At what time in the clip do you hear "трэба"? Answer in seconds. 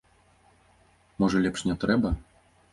1.87-2.17